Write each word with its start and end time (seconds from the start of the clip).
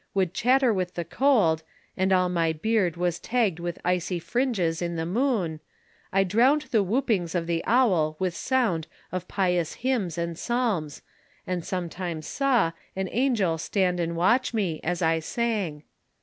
Would 0.15 0.33
chatter 0.33 0.73
with 0.73 0.95
the 0.95 1.05
cold, 1.05 1.61
and 1.95 2.11
all 2.11 2.27
my 2.27 2.53
beard 2.53 2.97
Was 2.97 3.19
tagged 3.19 3.59
with 3.59 3.77
icy 3.85 4.17
fringes 4.17 4.81
in 4.81 4.95
the 4.95 5.05
moon, 5.05 5.59
I 6.11 6.23
drowned 6.23 6.63
the 6.63 6.81
whoopings 6.81 7.35
of 7.35 7.45
the 7.45 7.63
owl 7.67 8.15
with 8.17 8.35
sound 8.35 8.87
Of 9.11 9.27
pious 9.27 9.75
hymns 9.85 10.17
and 10.17 10.39
psalms, 10.39 11.03
and 11.45 11.63
sometimes 11.63 12.25
saw 12.25 12.71
An 12.95 13.09
angel 13.11 13.59
stand 13.59 13.99
and 13.99 14.13
Avatch 14.13 14.55
me, 14.55 14.79
as 14.83 15.03
I 15.03 15.19
sang. 15.19 15.83